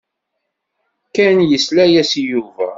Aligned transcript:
Ken 1.15 1.37
yesla-as 1.49 2.11
i 2.21 2.21
Yuba. 2.29 2.67